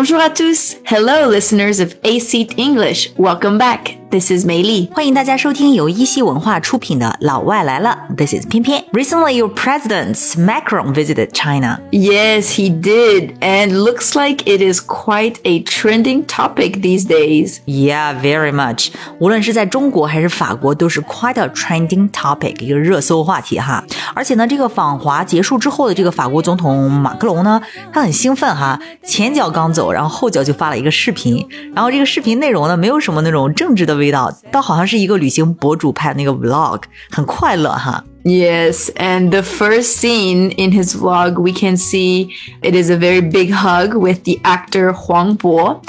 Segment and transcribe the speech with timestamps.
[0.00, 0.76] Bonjour à tous.
[0.86, 3.10] Hello, listeners of A Seat English.
[3.18, 3.99] Welcome back.
[4.10, 4.90] This is 美丽。
[4.92, 7.96] 欢迎大家收听由一席文化出品的《老外来了》。
[8.16, 8.84] This is 偏偏。
[8.92, 11.78] Recently, your president Macron visited China.
[11.92, 17.60] Yes, he did, and looks like it is quite a trending topic these days.
[17.66, 18.90] Yeah, very much.
[19.20, 23.84] 无论是在中国还是法国，都是 quite a trending topic，一个热搜话题哈。
[24.12, 38.03] 而且呢，这个访华结束之后的这个法国总统马克龙呢，他很兴奋哈，前脚刚走，然后后脚就发了一个视频，然后这个视频内容呢，没有什么那种政治的味道，倒好像是一个旅行博主拍的那个 vlog，很快乐哈。
[38.23, 42.29] Yes, and the first scene in his vlog, we can see
[42.63, 45.81] it is a very big hug with the actor Huang Bo,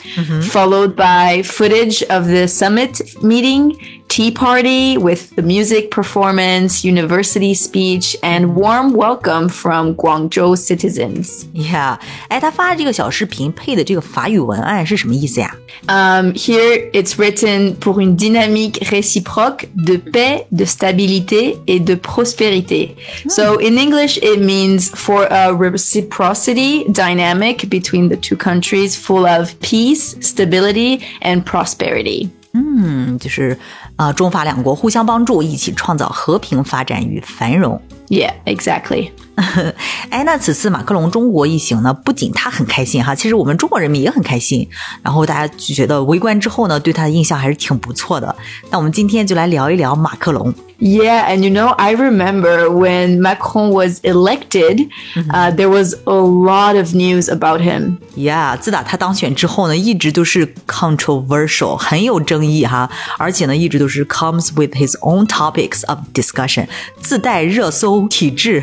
[0.42, 3.74] followed by footage of the summit meeting,
[4.10, 11.44] tea party with the music performance, university speech, and warm welcome from Guangzhou citizens.
[11.52, 15.54] Yeah，哎，他发的这个小视频配的这个法语文案是什么意思呀？
[15.88, 22.96] Um, here it's written pour une dynamique réciproque de paix, de stabilité et de prospérité.
[23.28, 29.54] So in English, it means for a reciprocity dynamic between the two countries full of
[29.60, 32.30] peace, stability, and prosperity.
[32.53, 33.57] 嗯，就是
[33.95, 37.81] 呃，中法两国互相帮助，一起创造和平发展与繁荣。
[38.09, 39.11] Yeah, exactly.
[40.09, 44.67] 哎，那此次马克龙中国一行呢，不仅他很开心哈，其实我们中国人民也很开心。
[45.01, 48.35] 然后大家就觉得围观之后呢，对他的印象还是挺不错的。
[48.69, 50.53] 那我们今天就来聊一聊马克龙。
[50.80, 54.90] Yeah, and you know, I remember when Macron was elected,
[55.32, 57.96] uh, there was a lot of news about him.
[58.14, 66.66] Yeah，自打他当选之后呢，一直都是 controversial，很有争议哈，而且呢，一直都是 comes with his own topics of discussion，
[67.00, 68.62] 自带热搜体质。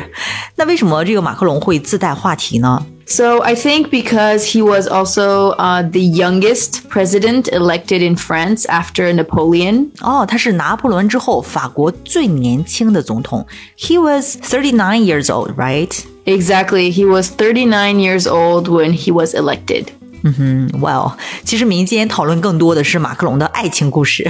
[0.54, 2.86] 那为什么这个马克龙会自带话题呢？
[3.08, 9.12] So I think because he was also uh, the youngest president elected in France after
[9.12, 9.90] Napoleon.
[10.00, 13.46] 哦，他是拿破仑之后法国最年轻的总统。
[13.78, 15.92] He was thirty nine years old, right?
[16.24, 16.90] Exactly.
[16.90, 19.88] He was 39 years old when he was elected.
[20.23, 20.67] Mm-hmm.
[20.69, 21.13] 嗯哼，Well，
[21.45, 24.29] 其实民间讨论更多的是马克龙的爱情故事。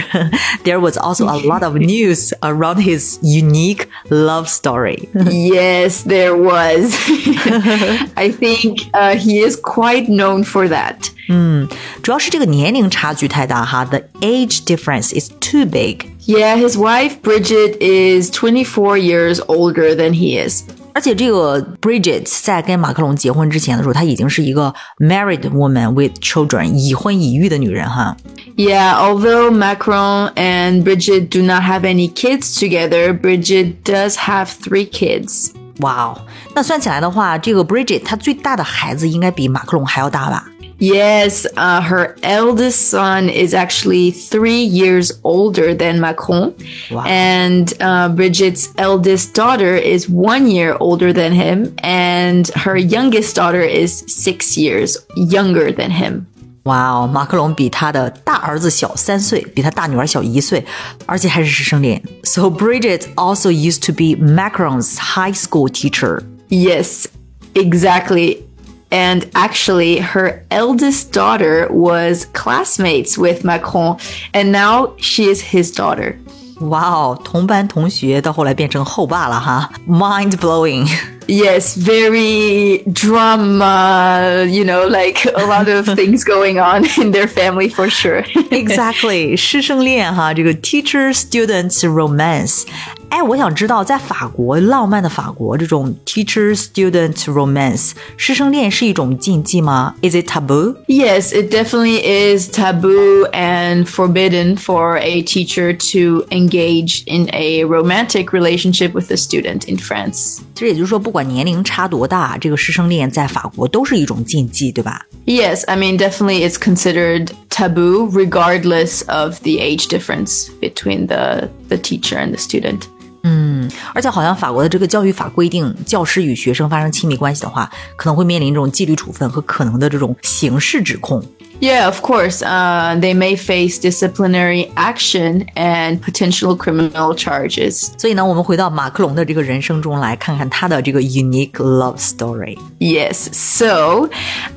[0.63, 5.09] There was also a lot of news around his unique love story.
[5.13, 6.93] Yes, there was.
[8.15, 11.09] I think uh, he is quite known for that.
[11.27, 11.29] Mm.
[11.31, 11.67] 嗯，
[12.01, 16.05] 主要是这个年龄差距太大哈，the age difference is too big.
[16.25, 20.63] Yeah, his wife Brigitte is 24 years older than he is.
[20.99, 28.17] 而且这个 Bridget 在跟马克龙结婚之前的时候，她已经是一个 married woman with children，已婚已育的女人哈。
[28.57, 35.51] Yeah, although Macron and Bridget do not have any kids together, Bridget does have three kids.
[35.79, 36.21] 哇哦，
[36.53, 40.47] 那算起来的话，这个 Bridget 她最大的孩子应该比马克龙还要大吧？
[40.79, 46.53] Yes, uh, her eldest son is actually three years older than Macron.
[46.89, 47.03] Wow.
[47.05, 51.73] And uh, Brigitte's eldest daughter is one year older than him.
[51.83, 56.27] And her youngest daughter is six years younger than him.
[56.63, 60.63] 哇哦，马克龙比他的大儿子小三岁，比他大女儿小一岁，
[61.05, 62.01] 而且还是师生恋。
[62.23, 66.21] So Brigitte also used to be Macron's high school teacher.
[66.49, 67.05] Yes,
[67.53, 68.43] exactly.
[68.90, 73.96] And actually, her eldest daughter was classmates with Macron.
[74.32, 76.16] And now she is his daughter.
[76.60, 80.88] 哇哦，同班同学到后来变成后爸了哈，mind blowing。
[81.26, 87.68] Yes, very drama, you know, like a lot of things going on in their family
[87.68, 88.22] for sure.
[88.50, 92.64] Exactly，师生恋哈，这个 teacher student romance。
[93.08, 99.94] 哎，我想知道，在法国浪漫的法国，这种 teacher student romance 师生恋是一种禁忌吗？
[100.02, 100.74] Is it taboo？
[100.88, 108.30] yes, it definitely is taboo and forbidden for a teacher to engage in a romantic
[108.32, 110.40] relationship with a student in France.
[110.54, 115.06] 其实也就是说，不管年龄差多大，这个师生恋在法国都是一种禁忌，对吧？
[115.26, 121.76] Yes, I mean, definitely it's considered taboo regardless of the age difference between the, the
[121.76, 122.82] teacher and the student.
[123.23, 131.23] 嗯而且好像法国的这个教育法规定，教师与学生发生亲密关系的话，可能会面临这种纪律处分和可能的这种刑事指控。
[131.61, 132.41] Yeah, of course.
[132.41, 137.91] Uh, they may face disciplinary action and potential criminal charges.
[137.97, 142.57] 所以呢，我们回到马克龙的这个人生中来看看他的这个 unique love story.
[142.79, 143.27] Yes.
[143.33, 144.09] So,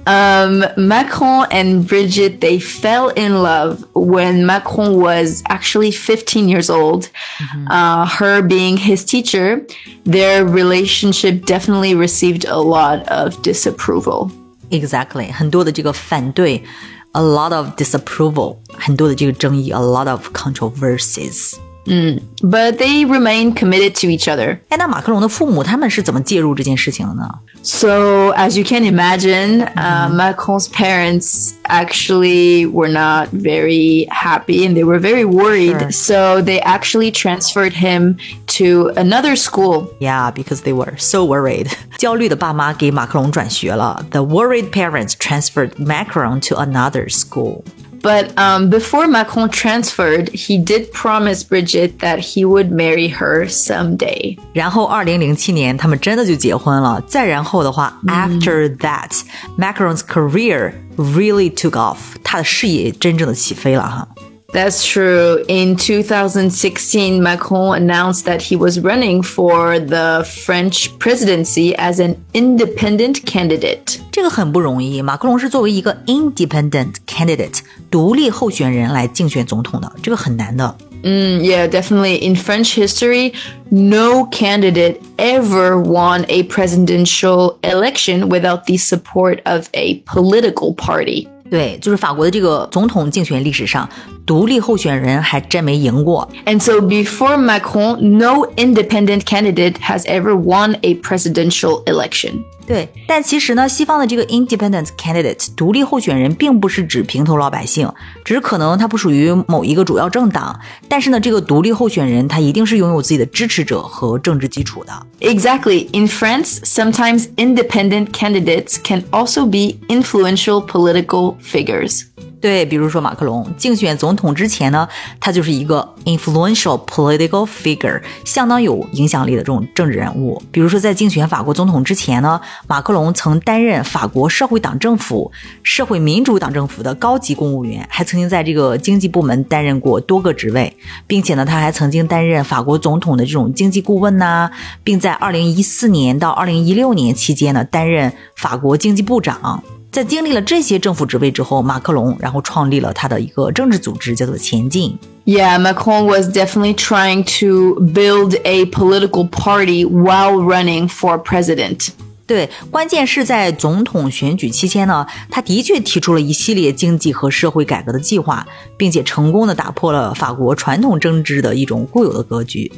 [0.07, 7.09] um, Macron and Brigitte they fell in love when Macron was actually 15 years old.
[7.41, 7.67] Mm -hmm.
[7.69, 9.67] uh, her being his teacher,
[10.05, 14.31] their relationship definitely received a lot of disapproval.
[14.71, 16.63] Exactly，很多的这个反对
[17.12, 21.54] ，a lot of disapproval，很多的这个争议，a lot of controversies。
[21.90, 24.60] 嗯，but they remain committed to each other.
[24.68, 27.30] 哎，那马克龙的父母他们是怎么介入这件事情的呢？
[27.64, 35.00] So as you can imagine, uh, Macron's parents actually were not very happy and they were
[35.00, 35.80] very worried.
[35.80, 35.92] Sure.
[35.92, 38.18] So they actually transferred him
[38.58, 39.88] to another school.
[40.00, 41.72] Yeah, because they were so worried.
[41.98, 44.06] 焦虑的爸妈给马克龙转学了。
[44.12, 47.64] The worried parents transferred Macron to another school.
[48.02, 54.38] But um, before Macron transferred, he did promise Brigitte that he would marry her someday.
[54.54, 57.02] 然后，二零零七年他们真的就结婚了。
[57.08, 59.12] 再然后的话、嗯、，after that,
[59.58, 64.08] Macron's career really took off，他的事业真正的起飞了哈。
[64.54, 65.44] that's true.
[65.48, 73.26] In 2016, Macron announced that he was running for the French presidency as an independent
[73.26, 74.00] candidate.
[74.12, 77.60] 这个很不容易，马克龙是作为一个 independent candidate
[77.92, 80.76] 独立候选人来竞选总统的，这个很难的。
[81.04, 82.18] Mm, yeah, definitely.
[82.28, 83.34] In French history,
[83.70, 91.28] no candidate ever won a presidential election without the support of a political party.
[91.52, 93.88] 对，就是法国的这个总统竞选历史上，
[94.26, 96.30] 独立候选人还真没赢过。
[96.46, 102.44] And so before Macron, no independent candidate has ever won a presidential election.
[102.73, 107.87] 对，但其实呢，西方的这个 independent candidate 独立候选人，并不是指平头老百姓，
[108.25, 110.59] 只是可能他不属于某一个主要政党，
[110.89, 115.07] 但是呢，这个独立候选人他一定是拥有自己的支持者和政治基础的。
[115.21, 115.87] Exactly.
[115.93, 122.07] In France, sometimes independent candidates can also be influential political figures.
[122.43, 124.89] 对，比如说马克龙竞选总统之前呢，
[125.21, 130.43] 他就是一个 influential political figure，相当有影响力的这种政治人物。
[130.51, 135.31] 比如说在竞选法国总统之前呢，马克龙曾担任法国社会党政府、
[135.63, 144.51] 社会民主党政府的高级公务员，还曾经在这个经济部门担任过多个职位，并且呢，他还曾经担任法国总统的这种经济顾问呐，
[144.83, 149.63] 并在2014年到2016年期间呢，担任法国经济部长。
[149.93, 154.99] 在经历了这些政府职位之后，马克龙然后创立了他的一个政治组织，叫做前进。
[155.27, 161.89] Yeah, Macron was definitely trying to build a political party while running for president.
[162.27, 168.47] 对，关键是在总统选举期间呢，他的确提出了一系列经济和社会改革的计划，
[168.79, 172.73] 并且成功的打破了法国传统政治的一种固有的格局。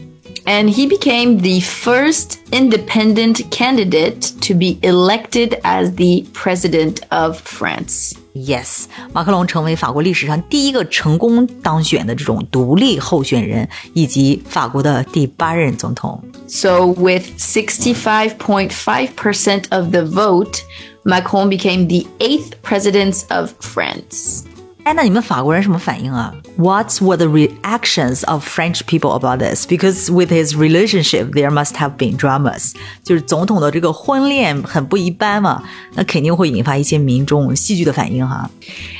[0.45, 8.13] and he became the first independent candidate to be elected as the president of France.
[8.33, 16.23] Yes，马克龙成为法国历史上第一个成功当选的这种独立候选人，以及法国的第八任总统。
[16.47, 20.61] So with 65.5% of the vote,
[21.03, 24.43] Macron became the eighth president of France.
[24.83, 26.33] 哎，那你们法国人什么反应啊？
[26.55, 29.65] What were the reactions of French people about this?
[29.67, 32.73] Because with his relationship, there must have been dramas.
[33.03, 35.61] 就是总统的这个婚恋很不一般嘛，
[35.95, 38.49] 那肯定会引发一些民众戏剧的反应哈。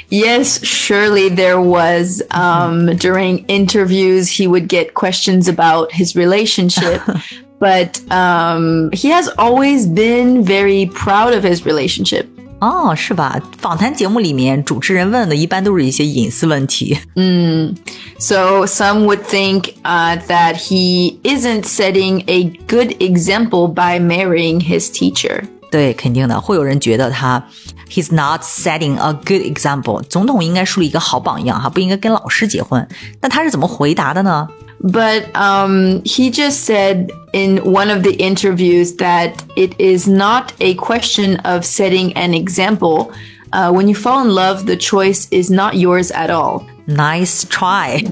[0.10, 2.22] Yes, surely there was.
[2.32, 7.00] Um, during interviews, he would get questions about his relationship.
[7.60, 12.26] but um, he has always been very proud of his relationship.
[12.65, 13.39] 哦，是吧？
[13.59, 16.99] 访谈节目里面，主持人问的一般都是一些隐私问题。
[17.15, 17.75] 嗯
[18.19, 25.43] ，So some would think uh, that he isn't setting a good example by marrying his teacher.
[25.71, 27.45] 对，肯定的，会有人觉得他
[27.91, 30.01] he's not setting a good example。
[30.03, 32.89] 总统应该树立一个好榜样哈，不应该跟老师结婚。
[33.21, 34.49] 那他是怎么回答的呢
[34.84, 40.74] ？but um, he just said in one of the interviews that it is not a
[40.76, 43.12] question of setting an example.
[43.52, 46.64] Uh, when you fall in love, the choice is not yours at all.
[46.88, 48.04] Nice try.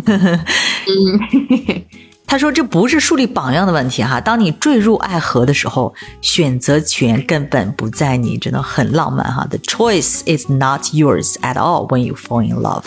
[2.30, 9.48] 他说：“这不是树立榜样的问题哈，当你坠入爱河的时候，选择权根本不在你，真的很浪漫哈。
[9.50, 12.84] The choice is not yours at all when you fall in love。”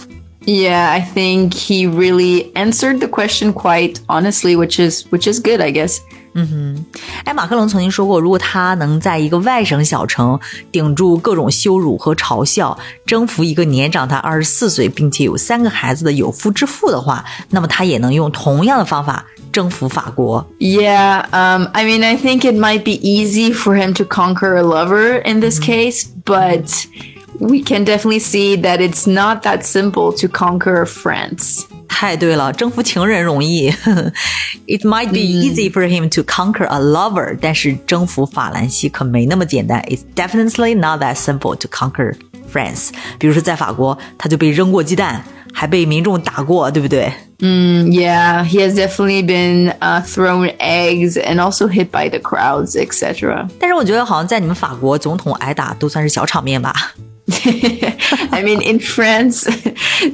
[0.46, 5.60] Yeah, I think he really answered the question quite honestly, which is which is good,
[5.60, 5.98] I guess.
[6.32, 6.84] 嗯哼，
[7.24, 10.38] 哎，马克龙曾经说过，如果他能在一个外省小城
[10.72, 20.46] 顶住各种羞辱和嘲笑，征服一个年长他二十四岁并且有三个孩子的有夫之妇的话，那么他也能用同样的方法征服法国。
[20.60, 25.20] Yeah, um, I mean, I think it might be easy for him to conquer a lover
[25.24, 25.90] in this mm -hmm.
[25.90, 26.86] case, but
[27.38, 31.64] we can definitely see that it's not that simple to conquer France.
[31.88, 33.70] 太对了，征服情人容易。
[34.66, 39.82] It might be easy for him to conquer a lover，、但是征服法兰西可没那么简单。
[39.82, 42.14] It's definitely not that simple to conquer
[42.52, 42.90] France。
[43.18, 47.12] 比如说在法国，他就被扔过鸡蛋，还被民众打过，对不对？
[47.40, 52.76] Mm, yeah, he has definitely been uh, thrown eggs and also hit by the crowds,
[52.76, 53.46] etc.
[53.58, 56.74] 但是我觉得好像在你们法国，总统挨打都算是小场面吧。
[57.27, 59.45] I mean, in France,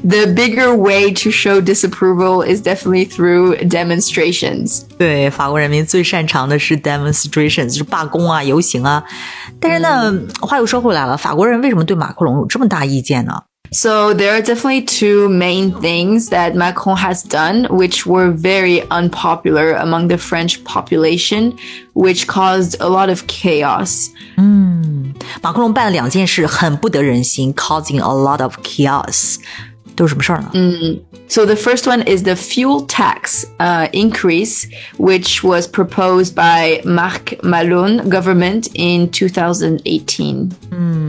[0.04, 4.84] the bigger way to show disapproval is definitely through demonstrations.
[4.98, 9.04] 对，法国人民最擅长的是 demonstrations，就是罢工啊、游行啊。
[9.60, 13.34] 但是呢，话又说回来了，法国人为什么对马克龙有这么大意见呢？
[13.74, 20.10] So there are definitely two main things that Macron has done, which were very unpopular among
[20.10, 21.58] the French population,
[21.94, 24.10] which caused a lot of chaos.
[24.36, 25.14] Hmm.
[25.14, 29.38] 嗯，马克龙办了两件事，很不得人心，causing a lot of chaos。
[29.96, 30.50] 都有什么事儿呢？
[30.54, 34.66] 嗯，So the first one is the fuel tax uh, increase,
[34.98, 40.52] which was proposed by Macron government in 2018.
[40.72, 41.01] Hmm.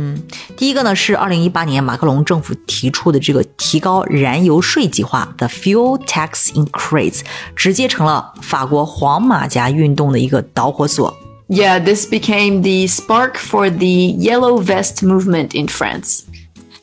[0.57, 7.21] 第一个呢是二零一八年马克龙政府提出的这个提高燃油税计划，the fuel tax increase，
[7.57, 11.13] 直接成了法国黄马甲运动的一个导火索。
[11.49, 16.21] Yeah, this became the spark for the Yellow Vest movement in France.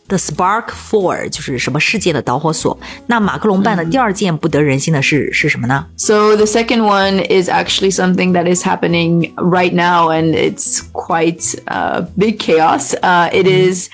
[0.09, 2.79] The spark for 就是什么事件的导火索。
[3.07, 5.87] 那马克龙办的第二件不得人心的事是什么呢？
[5.97, 11.55] So the second one is actually something that is happening right now, and it's quite
[11.67, 12.95] uh, big chaos.
[13.01, 13.89] Uh, it is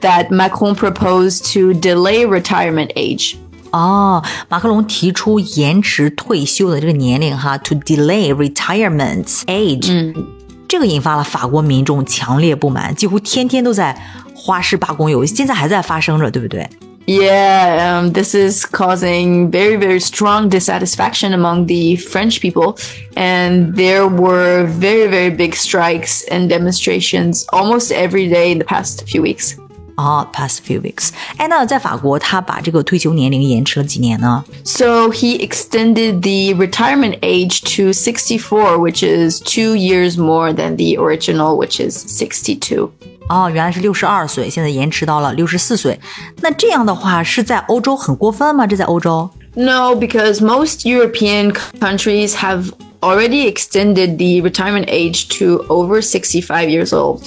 [0.00, 3.36] that Macron proposed to delay retirement age.
[3.70, 10.26] 哦，马克龙提出延迟退休的这个年龄哈，to delay retirement age，嗯，
[10.68, 13.96] 这个引发了法国民众强烈不满，几乎天天都在
[14.36, 16.68] 花式罢工游行，现在还在发生着，对不对？
[17.04, 22.78] Yeah, um, this is causing very, very strong dissatisfaction among the French people.
[23.16, 29.02] And there were very, very big strikes and demonstrations almost every day in the past
[29.08, 29.56] few weeks.
[29.96, 31.10] 哦、p a s t few weeks。
[31.36, 34.42] 哎，那在法国，他把这个退休年龄延迟了几年呢？
[34.64, 40.96] So he extended the retirement age to 64, which is two years more than the
[41.00, 42.90] original, which is 62.
[43.28, 46.00] 哦，原来是六十二岁，现在延迟到了六十四岁。
[46.40, 48.66] 那这样的话，是在欧洲很过分吗？
[48.66, 49.28] 这在欧洲？
[49.54, 52.70] No, because most European countries have
[53.00, 57.20] already extended the retirement age to over 65 years old.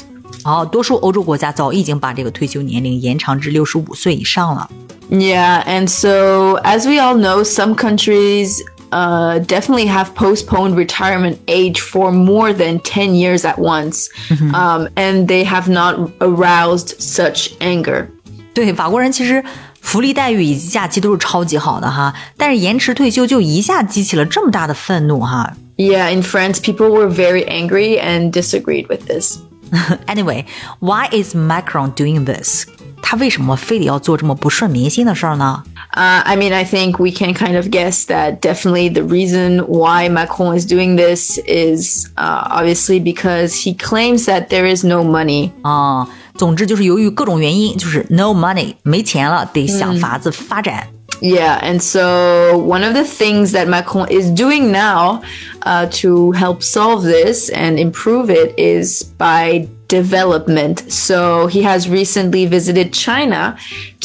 [0.43, 4.69] 哦，多数欧洲国家早已经把这个退休年龄延长至六十五岁以上了。
[5.10, 11.79] Yeah, and so as we all know, some countries uh, definitely have postponed retirement age
[11.79, 14.07] for more than 10 years at once,
[14.53, 18.07] um, and they have not aroused such anger.
[18.53, 19.43] 对，法国人其实
[19.81, 25.55] 福利待遇以及假期都是超级好的哈，但是延迟退休就一下激起了这么大的愤怒哈。
[25.77, 29.38] Yeah, in France, people were very angry and disagreed with this.
[30.07, 30.45] Anyway,
[30.79, 32.65] why is Macron doing this？
[33.01, 35.63] 他为什么非得要做这么不顺民心的事儿呢？
[35.93, 40.10] Uh, I mean, I think we can kind of guess that definitely the reason why
[40.10, 45.51] Macron is doing this is uh, obviously because he claims that there is no money
[45.62, 50.88] 啊、总之就是由于各种原因，就是 no money 没钱了，得想法子发展。
[51.22, 55.22] Yeah, and so one of the things that Macron is doing now
[55.62, 60.91] uh, to help solve this and improve it is by development.
[60.91, 63.55] So he has recently visited China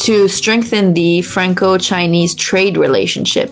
[0.05, 3.49] to strengthen the Franco Chinese trade relationship.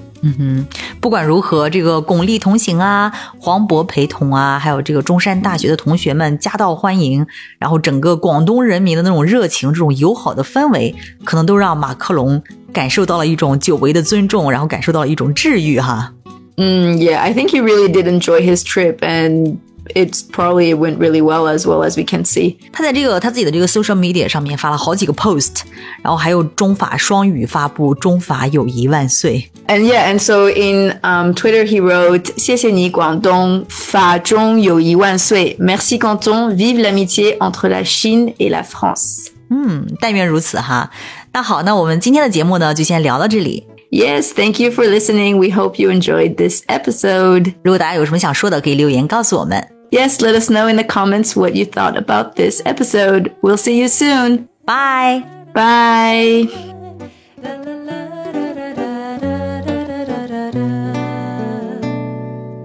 [1.00, 7.25] 不管如何，这个巩俐同行啊，黄渤陪同啊，还有这个中山大学的同学们夹道欢迎，
[7.58, 12.42] 然后整个广东人民的那种热情、这种友好的氛围，可能都让马克龙
[12.74, 16.13] 感受到了一种久违的尊重，然后感受到了一种治愈哈。
[16.58, 19.58] Mm, yeah, I think he really did enjoy his trip and
[19.96, 22.58] it's probably went really well as well as we can see.
[22.72, 25.62] 他在这个他自己的这个 social media 上面发了好几个 post，
[26.04, 37.70] 然后还有中法双语发布“中法友谊万岁 And yeah, and so in um, Twitter he wrote 谢谢你广东法中友谊万岁 Merci Canton vive l'amitié entre
[37.70, 40.92] la Chine et la France ”。嗯，但愿如此哈。
[41.34, 43.66] 那好，那我们今天的节目呢，就先聊到这里。
[43.92, 45.38] Yes, thank you for listening.
[45.38, 47.54] We hope you enjoyed this episode.
[47.63, 49.68] 如果大家有什么想说的，可以留言告诉我们。
[49.92, 53.32] Yes, let us know in the comments what you thought about this episode.
[53.42, 54.48] We'll see you soon.
[54.66, 55.24] 拜。
[55.56, 56.48] Bye.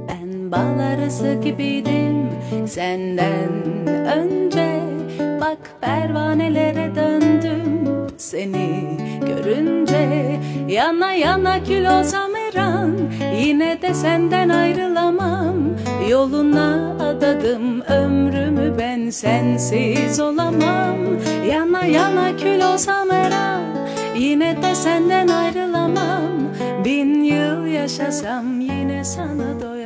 [0.06, 2.28] Ben bal arısı gibiydim
[2.66, 4.80] senden önce
[5.40, 6.57] Bak pervanelere
[10.79, 12.91] Yana yana kül olsam her an
[13.41, 15.55] Yine de senden ayrılamam.
[16.09, 20.98] Yoluna adadım ömrümü ben sensiz olamam.
[21.51, 23.63] Yana yana kül olsam her an
[24.17, 26.31] Yine de senden ayrılamam.
[26.86, 29.78] Bin yıl yaşasam yine sana doyamam